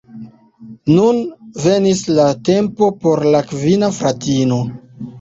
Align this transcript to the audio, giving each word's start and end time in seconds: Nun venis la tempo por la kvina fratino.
Nun 0.93 1.19
venis 1.67 2.03
la 2.21 2.27
tempo 2.51 2.91
por 3.07 3.25
la 3.31 3.47
kvina 3.55 3.95
fratino. 4.03 4.63